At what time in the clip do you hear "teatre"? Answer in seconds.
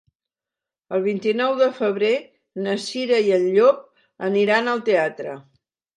4.89-5.37